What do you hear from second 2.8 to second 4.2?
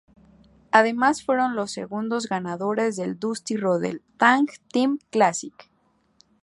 del Dusty Rhodes